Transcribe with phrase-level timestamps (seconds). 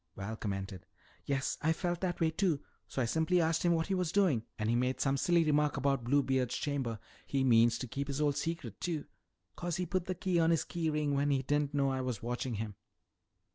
[0.17, 0.87] Val commented.
[1.25, 2.61] "Yes, I felt that way too.
[2.87, 5.77] So I simply asked him what he was doing and he made some silly remark
[5.77, 6.97] about Bluebeard's chamber.
[7.27, 9.05] He means to keep his old secret, too,
[9.55, 12.23] 'cause he put the key on his key ring when he didn't know I was
[12.23, 12.77] watching him."